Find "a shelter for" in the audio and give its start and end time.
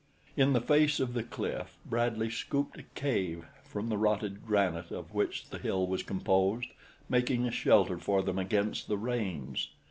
7.45-8.23